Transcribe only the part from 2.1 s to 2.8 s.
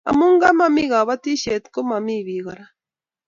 bik kora